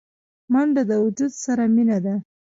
منډه 0.51 0.81
د 0.89 0.91
وجود 1.03 1.33
سره 1.43 1.63
مینه 1.75 1.97
ده 2.05 2.15